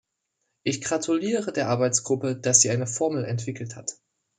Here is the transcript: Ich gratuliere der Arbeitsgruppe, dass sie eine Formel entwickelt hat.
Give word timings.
Ich 0.63 0.81
gratuliere 0.81 1.53
der 1.53 1.69
Arbeitsgruppe, 1.69 2.35
dass 2.35 2.61
sie 2.61 2.71
eine 2.71 2.87
Formel 2.87 3.23
entwickelt 3.23 3.75
hat. 3.75 3.97